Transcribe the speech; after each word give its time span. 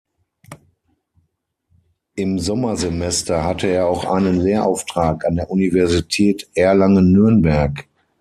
Im 2.15 2.39
Sommersemester 2.39 3.43
hatte 3.43 3.67
er 3.67 3.85
auch 3.87 4.03
einen 4.05 4.39
Lehrauftrag 4.41 5.23
an 5.27 5.35
der 5.35 5.51
Universität 5.51 6.49
Erlangen-Nürnberg. 6.55 7.85